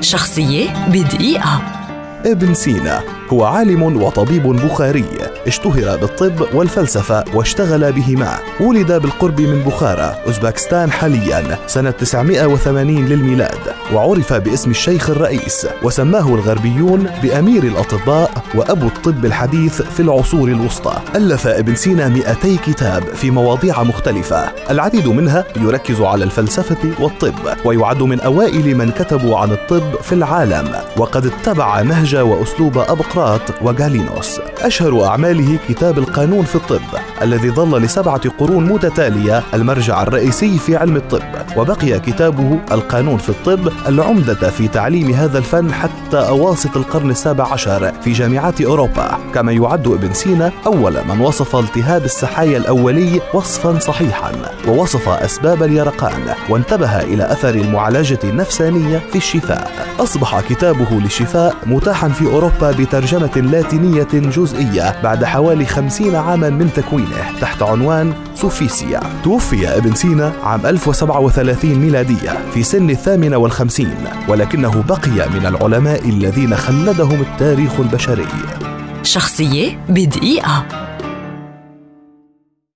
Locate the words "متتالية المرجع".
38.64-40.02